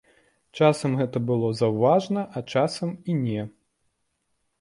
[0.59, 3.45] Часам гэта было заўважана, а часам і не.